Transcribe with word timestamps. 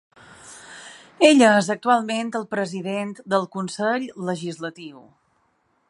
Ell 1.27 1.43
és 1.49 1.69
actualment 1.75 2.31
el 2.39 2.47
president 2.55 3.13
del 3.35 3.47
Consell 3.57 4.09
legislatiu. 4.31 5.07